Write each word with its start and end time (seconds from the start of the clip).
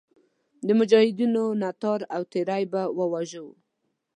د 0.67 0.69
مجاهدینو 0.79 1.43
ناتار 1.61 1.99
او 2.15 2.21
تېری 2.31 2.63
به 2.71 2.81
وژاړو. 2.97 3.49